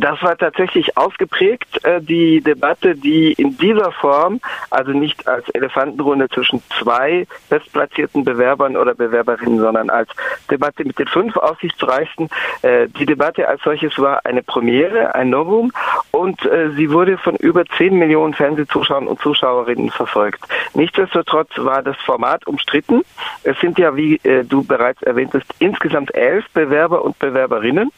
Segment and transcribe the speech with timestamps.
[0.00, 6.30] Das war tatsächlich ausgeprägt, äh, die Debatte, die in dieser Form, also nicht als Elefantenrunde
[6.30, 10.08] zwischen zwei bestplatzierten Bewerbern oder Bewerberinnen, sondern als
[10.50, 12.30] Debatte mit den fünf aussichtsreichsten.
[12.62, 15.70] Äh, die Debatte als solches war eine Premiere, ein Novum
[16.12, 20.40] und äh, sie wurde von über zehn Millionen Fernsehzuschauern und Zuschauerinnen verfolgt.
[20.72, 23.02] Nichtsdestotrotz war das Format umstritten.
[23.42, 27.90] Es sind ja, wie du bereits erwähntest, insgesamt elf Bewerber und Bewerberinnen,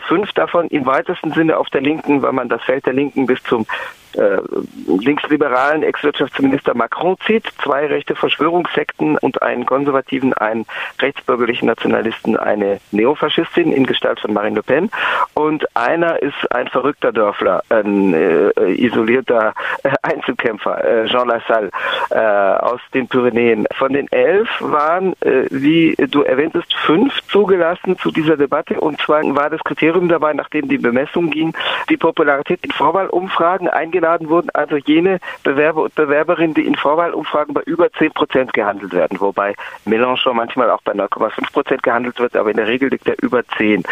[0.00, 3.42] fünf davon im weitesten Sinne auf der Linken, weil man das Feld der Linken bis
[3.44, 3.66] zum
[4.14, 4.38] äh,
[4.86, 10.66] linksliberalen Ex-Wirtschaftsminister Macron zieht, zwei rechte Verschwörungssekten und einen konservativen, einen
[11.00, 14.90] rechtsbürgerlichen Nationalisten, eine Neofaschistin in Gestalt von Marine Le Pen
[15.34, 19.52] und einer ist ein verrückter Dörfler, ein äh, isolierter
[19.82, 21.70] äh, Einzelkämpfer, äh, Jean Lassalle
[22.10, 23.66] äh, aus den Pyrenäen.
[23.76, 29.22] Von den elf waren, äh, wie du erwähntest, fünf zugelassen zu dieser Debatte und zwar
[29.34, 31.54] war das Kriterium dabei, nachdem die Bemessung ging,
[31.90, 37.54] die Popularität in Vorwahlumfragen eingegangen eingeladen wurden, also jene Bewerber und Bewerberinnen, die in Vorwahlumfragen
[37.54, 39.54] bei über 10 Prozent gehandelt werden, wobei
[39.86, 43.44] Mélenchon manchmal auch bei 9,5 Prozent gehandelt wird, aber in der Regel liegt er über
[43.56, 43.82] 10.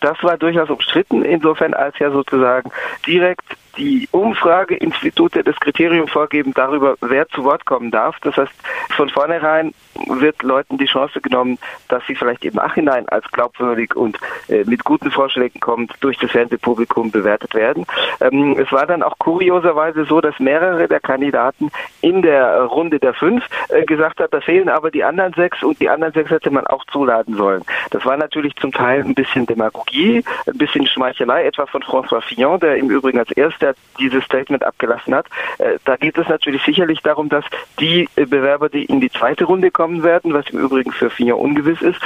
[0.00, 2.70] Das war durchaus umstritten, insofern als ja sozusagen
[3.06, 3.44] direkt
[3.76, 8.18] die Umfrageinstitute das Kriterium vorgeben darüber, wer zu Wort kommen darf.
[8.20, 8.52] Das heißt,
[8.96, 9.74] von vornherein
[10.06, 14.18] wird Leuten die Chance genommen, dass sie vielleicht im Nachhinein als glaubwürdig und
[14.48, 17.86] äh, mit guten Vorschlägen kommt, durch das Fernsehpublikum bewertet werden.
[18.20, 23.14] Ähm, es war dann auch kurioserweise so, dass mehrere der Kandidaten in der Runde der
[23.14, 26.50] fünf äh, gesagt hat, da fehlen aber die anderen sechs und die anderen sechs hätte
[26.50, 27.62] man auch zuladen sollen.
[27.90, 32.60] Das war natürlich zum Teil ein bisschen Demagogie, ein bisschen Schmeichelei, etwa von François Fillon,
[32.60, 33.65] der im Übrigen als erster
[33.98, 35.26] dieses Statement abgelassen hat.
[35.58, 37.44] Äh, da geht es natürlich sicherlich darum, dass
[37.80, 41.82] die Bewerber, die in die zweite Runde kommen werden, was im Übrigen für Fillon ungewiss
[41.82, 42.00] ist,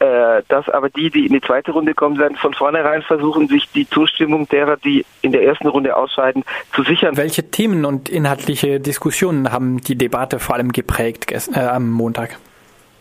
[0.00, 3.70] äh, dass aber die, die in die zweite Runde kommen werden, von vornherein versuchen, sich
[3.72, 6.42] die Zustimmung derer, die in der ersten Runde ausscheiden,
[6.74, 7.18] zu sichern.
[7.18, 12.38] Welche Themen und inhaltliche Diskussionen haben die Debatte vor allem geprägt äh, am Montag?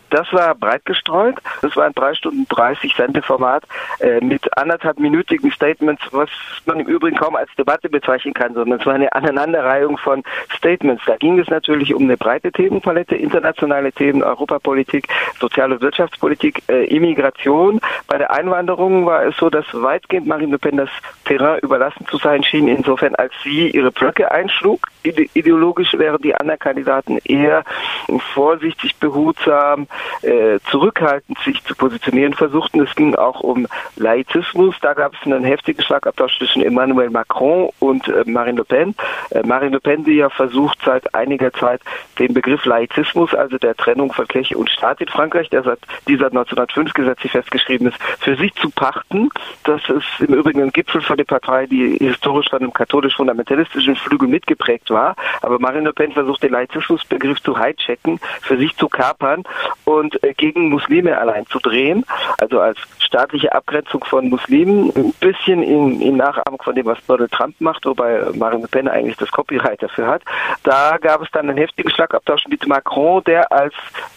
[0.09, 1.35] Das war breit gestreut.
[1.61, 3.63] Das war ein drei Stunden 30 Sendeformat
[3.99, 6.29] äh, mit anderthalbminütigen Statements, was
[6.65, 10.23] man im Übrigen kaum als Debatte bezeichnen kann, sondern es war eine Aneinanderreihung von
[10.55, 11.03] Statements.
[11.05, 15.07] Da ging es natürlich um eine breite Themenpalette, internationale Themen, Europapolitik,
[15.39, 17.79] Sozial- und Wirtschaftspolitik, äh, Immigration.
[18.07, 20.89] Bei der Einwanderung war es so, dass weitgehend Marine Le Pen das
[21.25, 24.87] Terrain überlassen zu sein schien, insofern als sie ihre Blöcke einschlug.
[25.03, 27.63] Ideologisch wären die anderen Kandidaten eher
[28.33, 29.87] vorsichtig, behutsam,
[30.21, 32.81] äh, zurückhaltend sich zu positionieren versuchten.
[32.81, 34.75] Es ging auch um Laizismus.
[34.81, 38.95] Da gab es einen heftigen Schlagabtausch zwischen Emmanuel Macron und äh, Marine Le Pen.
[39.31, 41.81] Äh, Marine Le Pen, die ja versucht seit einiger Zeit
[42.17, 46.17] den Begriff Laizismus, also der Trennung von Kirche und Staat in Frankreich, der seit, die
[46.17, 49.29] seit 1905 gesetzlich festgeschrieben ist, für sich zu pachten.
[49.63, 54.27] Das ist im Übrigen ein Gipfel von der Partei, die historisch von einem katholisch-fundamentalistischen Flügel
[54.27, 55.15] mitgeprägt war.
[55.41, 59.43] Aber Marine Le Pen versucht den Laizismusbegriff zu hijacken, für sich zu kapern
[59.85, 62.05] und äh, gegen Muslime allein zu drehen,
[62.37, 67.31] also als staatliche Abgrenzung von Muslimen, ein bisschen in, in Nachahmung von dem, was Donald
[67.31, 70.21] Trump macht, wobei Marine Le Pen eigentlich das Copyright dafür hat.
[70.63, 73.73] Da gab es dann einen heftigen Schlagabtausch mit Macron, der als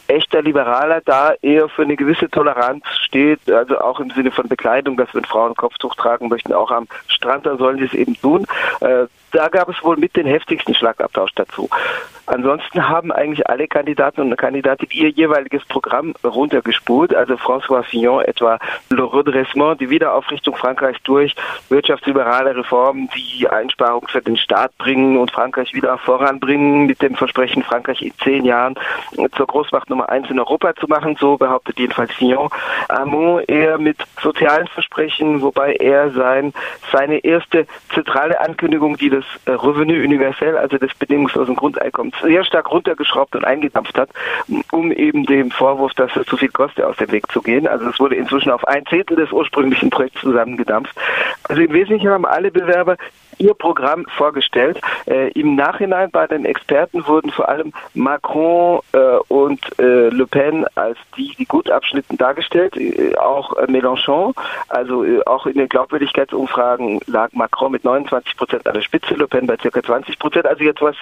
[0.08, 4.96] echter Liberaler da eher für eine gewisse Toleranz steht, also auch im Sinne von Bekleidung,
[4.96, 8.46] dass wenn Frauen Kopftuch tragen möchten, auch am Strand, dann sollen sie es eben tun.
[8.80, 11.68] Äh, da gab es wohl mit den heftigsten Schlagabtausch dazu.
[12.26, 17.14] Ansonsten haben eigentlich alle Kandidaten und Kandidatin ihr jeweiliges Programm runtergespult.
[17.14, 18.58] Also François Fillon etwa
[18.90, 21.34] Le Redressement, die Wiederaufrichtung Frankreichs durch
[21.68, 27.62] wirtschaftsliberale Reformen, die Einsparungen für den Staat bringen und Frankreich wieder voranbringen, mit dem Versprechen,
[27.64, 28.76] Frankreich in zehn Jahren
[29.36, 31.16] zur Großmacht Nummer eins in Europa zu machen.
[31.18, 32.48] So behauptet jedenfalls Fillon.
[32.88, 36.52] Armand eher mit sozialen Versprechen, wobei er sein,
[36.92, 43.34] seine erste zentrale Ankündigung, die das Revenu universell, also des bedingungslosen Grundeinkommens, sehr stark runtergeschraubt
[43.36, 44.10] und eingedampft hat,
[44.70, 47.66] um eben dem Vorwurf, dass es zu viel kostet, aus dem Weg zu gehen.
[47.66, 50.94] Also es wurde inzwischen auf ein Zehntel des ursprünglichen Projekts zusammengedampft.
[51.52, 52.96] Also im Wesentlichen haben alle Bewerber
[53.36, 54.80] ihr Programm vorgestellt.
[55.06, 60.64] Äh, Im Nachhinein bei den Experten wurden vor allem Macron äh, und äh, Le Pen
[60.76, 64.32] als die, die gut abschnitten, dargestellt, äh, auch äh, Mélenchon.
[64.70, 69.28] Also äh, auch in den Glaubwürdigkeitsumfragen lag Macron mit 29 Prozent an der Spitze, Le
[69.28, 70.46] Pen bei circa 20 Prozent.
[70.46, 70.96] Also jetzt was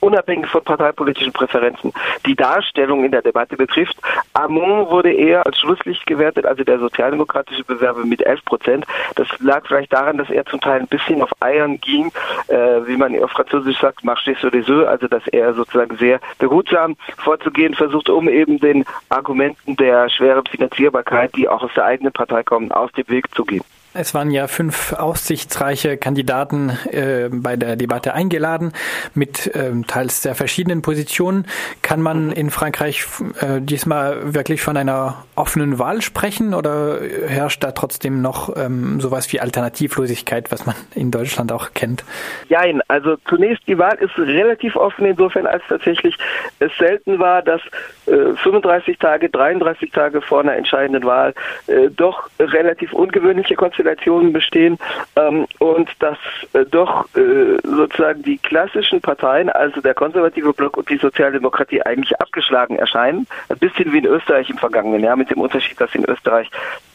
[0.00, 1.92] unabhängig von parteipolitischen Präferenzen
[2.26, 3.96] die Darstellung in der Debatte betrifft.
[4.32, 8.86] Amon wurde eher als Schlusslicht gewertet, also der sozialdemokratische Bewerber mit 11 Prozent.
[9.16, 12.12] Das lag vielleicht daran, dass er zum Teil ein bisschen auf Eiern ging,
[12.48, 12.56] äh,
[12.86, 16.96] wie man auf Französisch sagt, marché sur les œufs, also dass er sozusagen sehr behutsam
[17.16, 22.42] vorzugehen versucht, um eben den Argumenten der schweren Finanzierbarkeit, die auch aus der eigenen Partei
[22.42, 23.64] kommen, aus dem Weg zu gehen.
[24.00, 28.72] Es waren ja fünf aussichtsreiche Kandidaten äh, bei der Debatte eingeladen
[29.14, 31.46] mit äh, teils sehr verschiedenen Positionen.
[31.82, 33.06] Kann man in Frankreich
[33.40, 39.32] äh, diesmal wirklich von einer offenen Wahl sprechen oder herrscht da trotzdem noch ähm, sowas
[39.32, 42.04] wie Alternativlosigkeit, was man in Deutschland auch kennt?
[42.50, 46.16] Nein, also zunächst die Wahl ist relativ offen insofern, als tatsächlich
[46.60, 47.62] es selten war, dass
[48.06, 51.34] äh, 35 Tage, 33 Tage vor einer entscheidenden Wahl
[51.66, 53.87] äh, doch relativ ungewöhnliche Konstellationen
[54.32, 54.78] bestehen
[55.16, 56.18] ähm, und dass
[56.52, 62.18] äh, doch äh, sozusagen die klassischen Parteien, also der konservative Block und die Sozialdemokratie eigentlich
[62.20, 63.26] abgeschlagen erscheinen.
[63.48, 66.50] Ein bisschen wie in Österreich im vergangenen Jahr, mit dem Unterschied, dass in Österreich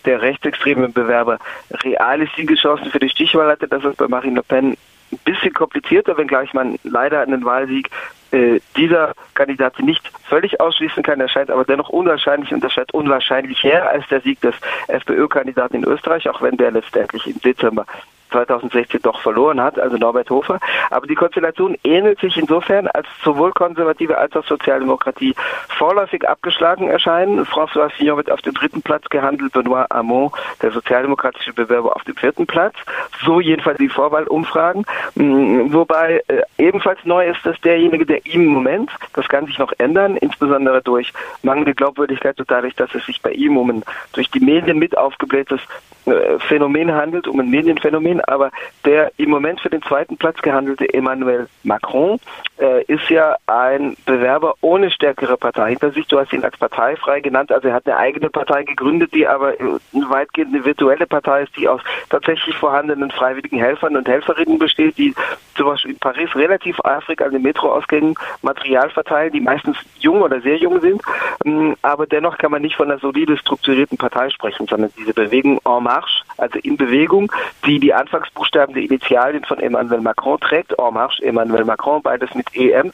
[0.06, 1.40] der rechtsextreme Bewerber
[1.84, 3.68] reale Siegeschancen für die Stichwahl hatte.
[3.68, 4.78] Das ist bei Marine Le Pen
[5.12, 7.90] ein bisschen komplizierter, wenngleich man leider einen Wahlsieg
[8.34, 11.22] äh, dieser Kandidat nicht völlig ausschließen kann.
[11.22, 14.56] Er scheint aber dennoch unwahrscheinlich und er scheint unwahrscheinlicher als der Sieg des
[14.88, 17.86] FPÖ-Kandidaten in Österreich, auch wenn der letztendlich im Dezember
[18.34, 20.60] 2016 doch verloren hat, also Norbert Hofer.
[20.90, 25.36] Aber die Konstellation ähnelt sich insofern, als sowohl Konservative als auch Sozialdemokratie
[25.70, 27.46] vorläufig abgeschlagen erscheinen.
[27.46, 30.32] François Fillon wird auf dem dritten Platz gehandelt, Benoit Hamon,
[30.62, 32.76] der sozialdemokratische Bewerber, auf dem vierten Platz.
[33.24, 34.86] So jedenfalls die Vorwahlumfragen.
[35.16, 39.72] Mm, wobei äh, ebenfalls neu ist, dass derjenige, der im Moment, das kann sich noch
[39.78, 41.14] ändern, insbesondere durch
[41.44, 43.84] mangelnde Glaubwürdigkeit und dadurch, dass es sich bei ihm um ein
[44.14, 45.62] durch die Medien mit aufgeblähtes
[46.06, 48.52] äh, Phänomen handelt, um ein Medienphänomen, aber
[48.86, 52.20] der im Moment für den zweiten Platz gehandelte Emmanuel Macron
[52.60, 56.08] äh, ist ja ein Bewerber ohne stärkere Partei hinter sich.
[56.08, 59.54] Du hast ihn als parteifrei genannt, also er hat eine eigene Partei gegründet, die aber
[59.92, 65.14] weitgehend eine virtuelle Partei ist, die aus tatsächlich vorhandenen freiwilligen Helfern und Helferinnen besteht, die
[65.56, 70.42] zum Beispiel in Paris relativ eifrig an den Metroausgängen Material verteilen, die meistens jung oder
[70.42, 71.02] sehr jung sind,
[71.46, 75.60] ähm, aber dennoch kann man nicht von einer solide strukturierten Partei sprechen, sondern diese Bewegung
[75.66, 77.32] en marche, also in Bewegung,
[77.66, 82.46] die die Anfangsbuchstaben der Initialien von Emmanuel Macron trägt, en marche Emmanuel Macron, beides mit
[82.56, 82.92] EM.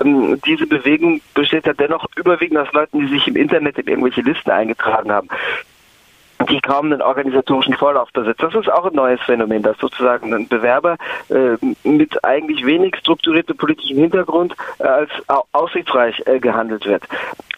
[0.00, 4.22] Ähm, diese Bewegung besteht ja dennoch überwiegend aus Leuten, die sich im Internet in irgendwelche
[4.22, 5.28] Listen eingetragen haben
[6.48, 8.42] die kaum einen organisatorischen Vorlauf besitzt.
[8.42, 10.96] Das ist auch ein neues Phänomen, dass sozusagen ein Bewerber
[11.28, 15.10] äh, mit eigentlich wenig strukturiertem politischem Hintergrund äh, als
[15.52, 17.02] aussichtsreich äh, gehandelt wird.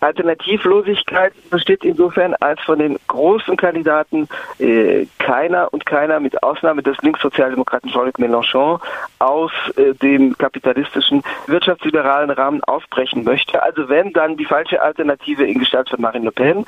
[0.01, 6.97] Alternativlosigkeit besteht insofern, als von den großen Kandidaten äh, keiner und keiner mit Ausnahme des
[7.03, 8.81] Linkssozialdemokraten Jean-Luc Mélenchon
[9.21, 13.63] aus äh, dem kapitalistischen wirtschaftsliberalen Rahmen ausbrechen möchte.
[13.63, 16.67] Also wenn dann die falsche Alternative in Gestalt von Marine Le Pen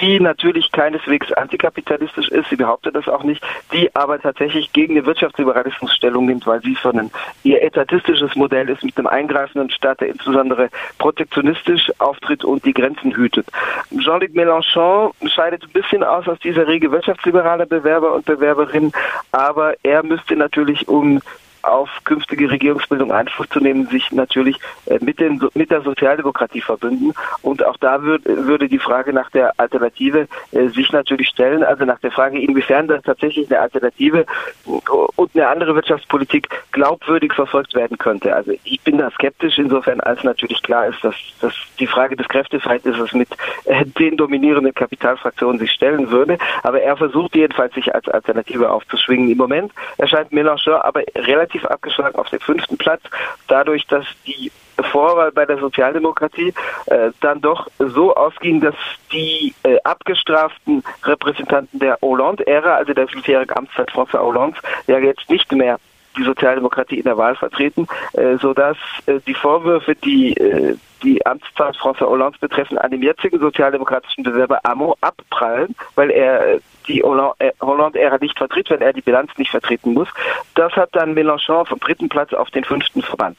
[0.00, 3.42] die natürlich keineswegs antikapitalistisch ist, sie behauptet das auch nicht,
[3.72, 7.10] die aber tatsächlich gegen den Wirtschaftsliberalismus Stellung nimmt, weil sie so ein
[7.42, 13.14] ihr etatistisches Modell ist mit einem eingreifenden Staat, der insbesondere protektionistisch auftritt und die Grenzen
[13.14, 13.46] hütet.
[13.90, 18.92] Jean-Luc Mélenchon scheidet ein bisschen aus aus dieser Riege wirtschaftsliberaler Bewerber und Bewerberinnen,
[19.32, 21.20] aber er müsste natürlich um
[21.66, 27.12] auf künftige Regierungsbildung Einfluss zu nehmen, sich natürlich äh, mit, den, mit der Sozialdemokratie verbünden.
[27.42, 31.84] Und auch da würd, würde die Frage nach der Alternative äh, sich natürlich stellen, also
[31.84, 34.26] nach der Frage, inwiefern das tatsächlich eine Alternative
[34.64, 38.34] und eine andere Wirtschaftspolitik glaubwürdig verfolgt werden könnte.
[38.34, 42.28] Also ich bin da skeptisch, insofern als natürlich klar ist, dass, dass die Frage des
[42.28, 43.28] Kräfteverhältnisses mit
[43.64, 46.38] äh, den dominierenden Kapitalfraktionen sich stellen würde.
[46.62, 49.30] Aber er versucht jedenfalls, sich als Alternative aufzuschwingen.
[49.30, 53.02] Im Moment erscheint Mélenchon aber relativ relativ abgeschlagen auf den fünften Platz,
[53.48, 54.50] dadurch, dass die
[54.92, 56.52] Vorwahl bei der Sozialdemokratie
[56.86, 58.74] äh, dann doch so ausging, dass
[59.10, 65.50] die äh, abgestraften Repräsentanten der Hollande-Ära, also der fünfjährigen Amtszeit François Hollande, ja jetzt nicht
[65.52, 65.78] mehr
[66.18, 71.76] die Sozialdemokratie in der Wahl vertreten, äh, sodass äh, die Vorwürfe, die äh, die Amtszeit
[71.76, 77.52] François Hollande betreffen, an dem jetzigen sozialdemokratischen Bewerber Amo abprallen, weil er äh, die äh,
[77.60, 80.08] Hollande-Ära nicht vertritt, wenn er die Bilanz nicht vertreten muss.
[80.54, 83.38] Das hat dann Mélenchon vom dritten Platz auf den fünften verbannt.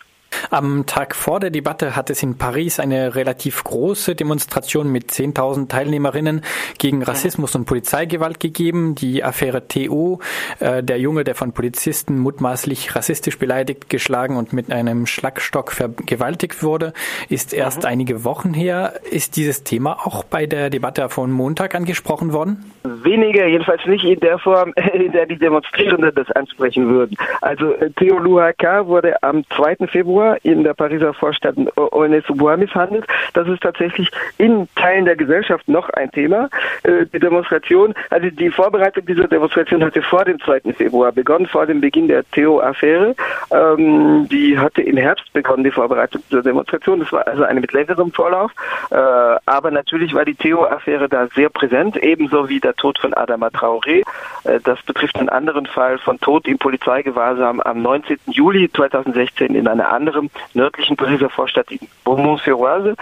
[0.49, 5.67] Am Tag vor der Debatte hat es in Paris eine relativ große Demonstration mit 10.000
[5.67, 6.41] Teilnehmerinnen
[6.77, 8.95] gegen Rassismus und Polizeigewalt gegeben.
[8.95, 10.19] Die Affäre TU,
[10.59, 16.63] äh, der Junge, der von Polizisten mutmaßlich rassistisch beleidigt, geschlagen und mit einem Schlagstock vergewaltigt
[16.63, 16.93] wurde,
[17.27, 17.89] ist erst mhm.
[17.89, 18.93] einige Wochen her.
[19.11, 22.71] Ist dieses Thema auch bei der Debatte von Montag angesprochen worden?
[22.83, 27.17] Weniger, jedenfalls nicht in der Form, in der die Demonstrierenden das ansprechen würden.
[27.41, 29.87] Also Theo Luhaka wurde am 2.
[29.87, 33.05] Februar in der Pariser Vorstadt Aulnay-sous-Bois misshandelt.
[33.33, 36.49] Das ist tatsächlich in Teilen der Gesellschaft noch ein Thema.
[36.83, 40.73] Äh, die Demonstration, also die Vorbereitung dieser Demonstration hatte vor dem 2.
[40.73, 43.15] Februar begonnen, vor dem Beginn der Theo-Affäre.
[43.51, 46.99] Ähm, die hatte im Herbst begonnen, die Vorbereitung dieser Demonstration.
[46.99, 48.51] Das war also eine mit längerem Vorlauf.
[48.91, 53.47] Äh, aber natürlich war die Theo-Affäre da sehr präsent, ebenso wie der Tod von Adama
[53.47, 54.03] Traoré.
[54.43, 58.17] Äh, das betrifft einen anderen Fall von Tod im Polizeigewahrsam am 19.
[58.27, 61.67] Juli 2016 in einer anderen nördlichen Pariser Vorstadt
[62.03, 62.95] Beaumont-sur-Oise.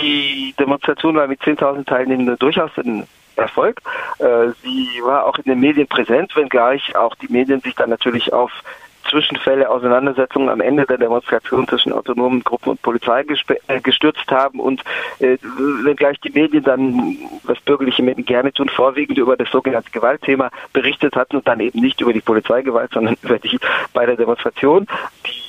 [0.00, 3.06] Die Demonstration war mit 10.000 Teilnehmenden durchaus ein
[3.36, 3.80] Erfolg.
[4.18, 8.32] Äh, sie war auch in den Medien präsent, wenngleich auch die Medien sich dann natürlich
[8.32, 8.50] auf
[9.10, 13.24] Zwischenfälle, Auseinandersetzungen am Ende der Demonstration zwischen autonomen Gruppen und Polizei
[13.68, 14.82] äh, gestürzt haben und
[15.20, 15.38] äh,
[15.84, 21.14] wenngleich die Medien dann, was bürgerliche Medien gerne tun, vorwiegend über das sogenannte Gewaltthema berichtet
[21.14, 23.58] hatten und dann eben nicht über die Polizeigewalt, sondern über die
[23.92, 24.86] bei der Demonstration.
[25.26, 25.45] Die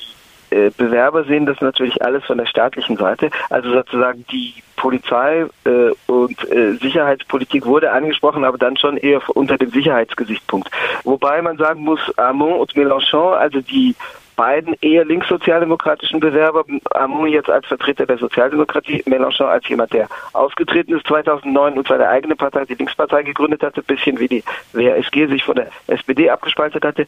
[0.50, 5.92] äh, Bewerber sehen das natürlich alles von der staatlichen Seite, also sozusagen die Polizei äh,
[6.08, 10.70] und äh, Sicherheitspolitik wurde angesprochen, aber dann schon eher unter dem Sicherheitsgesichtspunkt.
[11.04, 13.96] Wobei man sagen muss, Armand und Mélenchon, also die
[14.38, 20.96] beiden eher linkssozialdemokratischen Bewerber, Armand jetzt als Vertreter der Sozialdemokratie, Mélenchon als jemand, der ausgetreten
[20.96, 25.44] ist 2009 und seine eigene Partei, die Linkspartei gegründet hatte, bisschen wie die WSG sich
[25.44, 27.06] von der SPD abgespaltet hatte.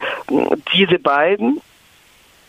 [0.74, 1.60] Diese beiden,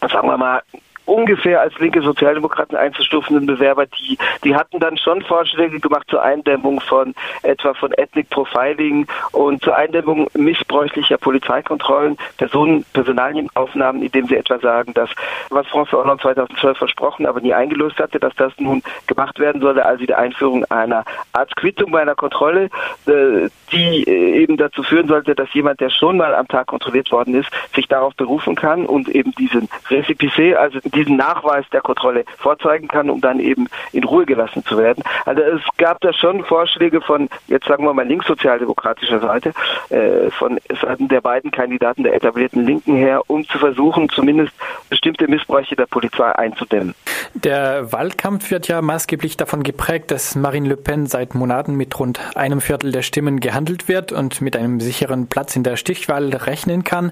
[0.09, 0.63] sagen wir mal,
[1.05, 6.79] ungefähr als linke Sozialdemokraten einzustufenden Bewerber, die, die hatten dann schon Vorschläge gemacht zur Eindämmung
[6.79, 14.59] von etwa von Ethnic Profiling und zur Eindämmung missbräuchlicher Polizeikontrollen, Personen, Personalienaufnahmen, indem sie etwa
[14.59, 15.09] sagen, dass
[15.49, 19.85] was François Hollande 2012 versprochen, aber nie eingelöst hatte, dass das nun gemacht werden solle,
[19.85, 21.03] also die Einführung einer
[21.33, 22.69] Art Quittung bei einer Kontrolle,
[23.07, 27.11] äh, die äh, eben dazu führen sollte, dass jemand, der schon mal am Tag kontrolliert
[27.11, 32.25] worden ist, sich darauf berufen kann und eben diesen Récipicé, also diesen Nachweis der Kontrolle
[32.37, 35.03] vorzeigen kann, um dann eben in Ruhe gelassen zu werden.
[35.25, 39.53] Also es gab da schon Vorschläge von, jetzt sagen wir mal linkssozialdemokratischer Seite,
[39.89, 44.53] äh, von Seiten der beiden Kandidaten der etablierten Linken her, um zu versuchen, zumindest
[44.89, 46.95] bestimmte Missbräuche der Polizei einzudämmen.
[47.33, 52.19] Der Wahlkampf wird ja maßgeblich davon geprägt, dass Marine Le Pen seit Monaten mit rund
[52.35, 56.83] einem Viertel der Stimmen gehandelt wird und mit einem sicheren Platz in der Stichwahl rechnen
[56.83, 57.11] kann.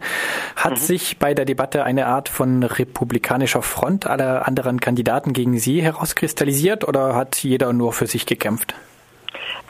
[0.55, 0.77] Hat mhm.
[0.77, 6.88] sich bei der Debatte eine Art von republikanischer Front aller anderen Kandidaten gegen Sie herauskristallisiert
[6.88, 8.75] oder hat jeder nur für sich gekämpft?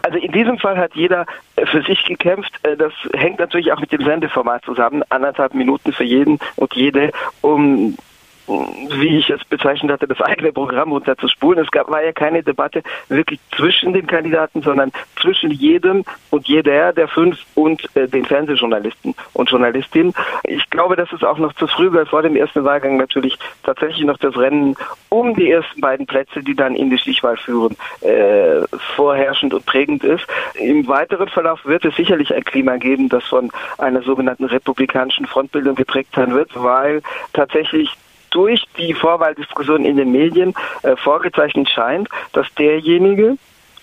[0.02, 1.26] Also in diesem Fall hat jeder
[1.66, 2.54] für sich gekämpft.
[2.64, 5.04] Äh, das hängt natürlich auch mit dem Sendeformat zusammen.
[5.10, 7.98] Anderthalb Minuten für jeden und jede, um
[8.50, 11.64] wie ich es bezeichnet hatte, das eigene Programm runterzuspulen.
[11.64, 14.92] Es gab, war ja keine Debatte wirklich zwischen den Kandidaten, sondern
[15.22, 20.14] zwischen jedem und jeder der fünf und äh, den Fernsehjournalisten und Journalistinnen.
[20.44, 24.06] Ich glaube, das ist auch noch zu früh, weil vor dem ersten Wahlgang natürlich tatsächlich
[24.06, 24.76] noch das Rennen
[25.10, 28.62] um die ersten beiden Plätze, die dann in die Stichwahl führen, äh,
[28.96, 30.26] vorherrschend und prägend ist.
[30.56, 35.76] Im weiteren Verlauf wird es sicherlich ein Klima geben, das von einer sogenannten republikanischen Frontbildung
[35.76, 37.02] geprägt sein wird, weil
[37.34, 37.96] tatsächlich
[38.32, 43.38] durch die Vorwahldiskussion in den Medien äh, vorgezeichnet scheint, dass derjenige,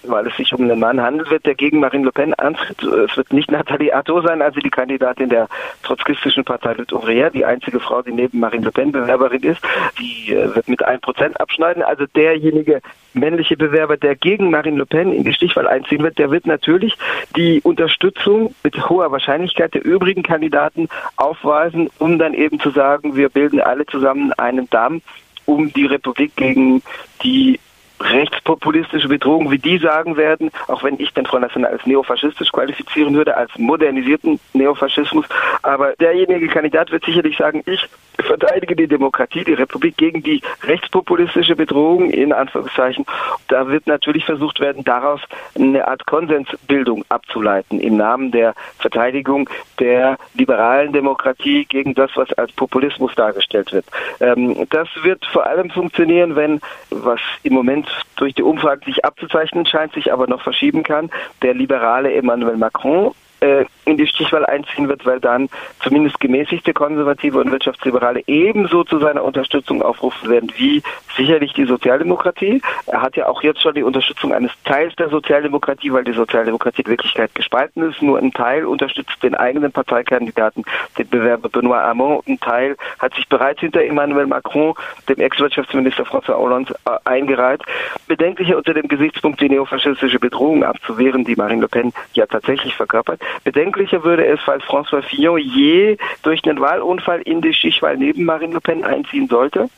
[0.09, 2.83] weil es sich um einen Mann handelt, wird, der gegen Marine Le Pen antritt.
[2.83, 5.49] Es wird nicht Nathalie Arthaud sein, also die Kandidatin der
[5.83, 9.61] trotzkistischen Partei Le Ouvrière, die einzige Frau, die neben Marine Le Pen Bewerberin ist.
[9.99, 11.83] Die äh, wird mit ein Prozent abschneiden.
[11.83, 12.81] Also derjenige
[13.13, 16.97] männliche Bewerber, der gegen Marine Le Pen in die Stichwahl einziehen wird, der wird natürlich
[17.35, 23.29] die Unterstützung mit hoher Wahrscheinlichkeit der übrigen Kandidaten aufweisen, um dann eben zu sagen, wir
[23.29, 25.03] bilden alle zusammen einen Damm
[25.47, 26.83] um die Republik gegen
[27.23, 27.59] die
[28.00, 33.15] rechtspopulistische Bedrohung, wie die sagen werden, auch wenn ich den Front National als neofaschistisch qualifizieren
[33.15, 35.26] würde, als modernisierten Neofaschismus.
[35.62, 37.88] Aber derjenige Kandidat wird sicherlich sagen, ich
[38.23, 43.04] verteidige die Demokratie, die Republik gegen die rechtspopulistische Bedrohung, in Anführungszeichen.
[43.49, 45.20] Da wird natürlich versucht werden, daraus
[45.54, 52.52] eine Art Konsensbildung abzuleiten im Namen der Verteidigung der liberalen Demokratie gegen das, was als
[52.52, 53.87] Populismus dargestellt wird.
[54.20, 59.66] Ähm, das wird vor allem funktionieren, wenn, was im Moment durch die Umfragen sich abzuzeichnen
[59.66, 61.11] scheint, sich aber noch verschieben kann,
[61.42, 65.49] der liberale Emmanuel Macron in die Stichwahl einziehen wird, weil dann
[65.81, 70.83] zumindest gemäßigte Konservative und Wirtschaftsliberale ebenso zu seiner Unterstützung aufrufen werden wie
[71.16, 72.61] sicherlich die Sozialdemokratie.
[72.87, 76.83] Er hat ja auch jetzt schon die Unterstützung eines Teils der Sozialdemokratie, weil die Sozialdemokratie
[76.83, 78.02] in Wirklichkeit gespalten ist.
[78.02, 80.64] Nur ein Teil unterstützt den eigenen Parteikandidaten,
[80.99, 82.23] den Bewerber Benoit Hamon.
[82.26, 84.75] Ein Teil hat sich bereits hinter Emmanuel Macron,
[85.09, 87.62] dem Ex-Wirtschaftsminister François Hollande, äh, eingereiht.
[88.09, 93.21] Bedenklicher unter dem Gesichtspunkt, die neofaschistische Bedrohung abzuwehren, die Marine Le Pen ja tatsächlich verkörpert.
[93.45, 98.54] Bedenklicher würde es, falls François Fillon je durch einen Wahlunfall in die Stichwahl neben Marine
[98.54, 99.68] Le Pen einziehen sollte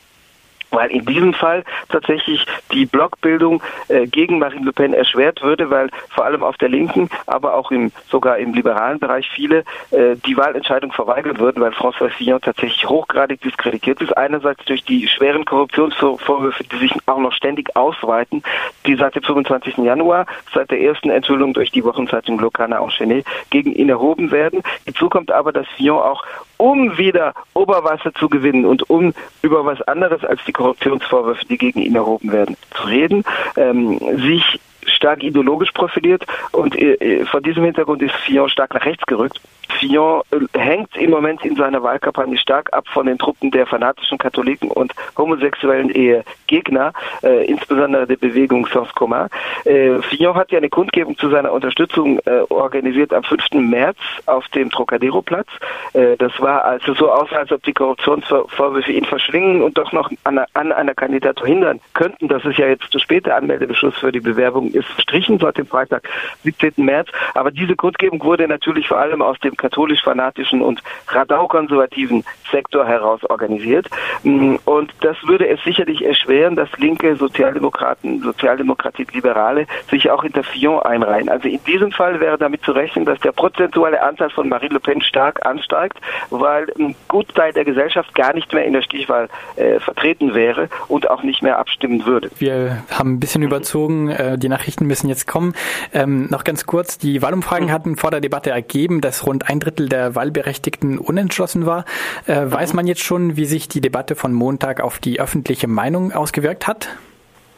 [0.71, 5.89] weil in diesem Fall tatsächlich die Blockbildung äh, gegen Marine Le Pen erschwert würde, weil
[6.09, 10.37] vor allem auf der Linken, aber auch im sogar im liberalen Bereich viele äh, die
[10.37, 14.15] Wahlentscheidung verweigern würden, weil François Fillon tatsächlich hochgradig diskreditiert ist.
[14.17, 18.43] Einerseits durch die schweren Korruptionsvorwürfe, die sich auch noch ständig ausweiten,
[18.85, 19.77] die seit dem 25.
[19.77, 24.61] Januar, seit der ersten Enthüllung durch die Wochenzeitung Locana Enchaîné gegen ihn erhoben werden.
[24.85, 26.23] Hinzu kommt aber, dass Fillon auch
[26.59, 31.79] um wieder Oberwasser zu gewinnen und um über was anderes als die Korruptionsvorwürfe, die gegen
[31.79, 33.23] ihn erhoben werden, zu reden,
[33.55, 39.05] ähm, sich stark ideologisch profiliert und äh, vor diesem Hintergrund ist Fillon stark nach rechts
[39.05, 39.39] gerückt.
[39.73, 44.17] Fillon äh, hängt im Moment in seiner Wahlkampagne stark ab von den Truppen der fanatischen
[44.17, 49.27] Katholiken und homosexuellen Ehegegner, äh, insbesondere der Bewegung Sans Commun.
[49.65, 53.51] Äh, Fillon hat ja eine Kundgebung zu seiner Unterstützung äh, organisiert am 5.
[53.53, 55.47] März auf dem Trocadero-Platz.
[55.93, 60.09] Äh, das war also so aus, als ob die Korruptionsvorwürfe ihn verschlingen und doch noch
[60.23, 62.27] an, an einer Kandidatur hindern könnten.
[62.27, 63.25] Das ist ja jetzt zu spät.
[63.25, 66.07] Der Anmeldebeschluss für die Bewerbung ist verstrichen seit dem Freitag,
[66.43, 66.73] 17.
[66.77, 67.09] März.
[67.33, 73.87] Aber diese Kundgebung wurde natürlich vor allem aus dem katholisch-fanatischen und radau-konservativen Sektor heraus organisiert.
[74.23, 80.43] Mm, und das würde es sicherlich erschweren, dass linke Sozialdemokraten, Sozialdemokratie, Liberale sich auch hinter
[80.43, 81.29] Fillon einreihen.
[81.29, 84.79] Also in diesem Fall wäre damit zu rechnen, dass der prozentuale Anteil von Marine Le
[84.79, 85.99] Pen stark ansteigt,
[86.29, 91.09] weil ein Gutteil der Gesellschaft gar nicht mehr in der Stichwahl äh, vertreten wäre und
[91.09, 92.29] auch nicht mehr abstimmen würde.
[92.37, 95.53] Wir haben ein bisschen überzogen, äh, die Nachrichten müssen jetzt kommen.
[95.93, 97.71] Ähm, noch ganz kurz, die Wahlumfragen mhm.
[97.71, 101.85] hatten vor der Debatte ergeben, dass rund ein Drittel der Wahlberechtigten unentschlossen war.
[102.27, 106.13] Äh, weiß man jetzt schon, wie sich die Debatte von Montag auf die öffentliche Meinung
[106.13, 106.89] ausgewirkt hat?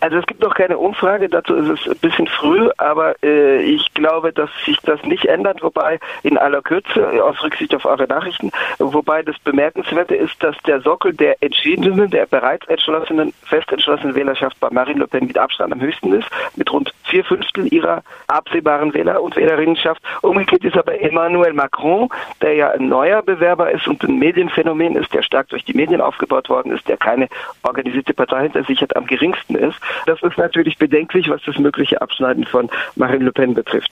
[0.01, 3.93] Also es gibt noch keine Umfrage, dazu ist es ein bisschen früh, aber äh, ich
[3.93, 8.49] glaube, dass sich das nicht ändert, wobei in aller Kürze, aus Rücksicht auf eure Nachrichten,
[8.79, 14.59] wobei das Bemerkenswerte ist, dass der Sockel der entschiedenen, der bereits entschlossenen, fest entschlossenen Wählerschaft
[14.59, 18.93] bei Marine Le Pen mit Abstand am höchsten ist, mit rund vier Fünftel ihrer absehbaren
[18.93, 20.01] Wähler und Wählerinnenschaft.
[20.21, 22.09] Umgekehrt ist aber Emmanuel Macron,
[22.41, 26.01] der ja ein neuer Bewerber ist und ein Medienphänomen ist, der stark durch die Medien
[26.01, 27.27] aufgebaut worden ist, der keine
[27.63, 29.77] organisierte Partei hinter sich hat, am geringsten ist.
[30.05, 33.89] Das ist natürlich bedenklich, was das mögliche Abschneiden von Marine Le Pen betrifft.